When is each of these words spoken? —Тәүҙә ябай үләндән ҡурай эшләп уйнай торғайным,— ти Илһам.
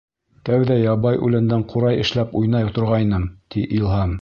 —Тәүҙә 0.47 0.77
ябай 0.77 1.19
үләндән 1.27 1.67
ҡурай 1.73 2.01
эшләп 2.05 2.33
уйнай 2.41 2.75
торғайным,— 2.79 3.29
ти 3.57 3.69
Илһам. 3.79 4.09